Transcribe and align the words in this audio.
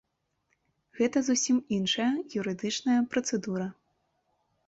Гэта 0.99 1.17
зусім 1.27 1.57
іншая 1.77 2.09
юрыдычная 2.43 2.97
працэдура. 3.13 3.67